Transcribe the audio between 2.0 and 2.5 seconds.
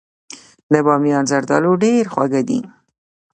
خواږه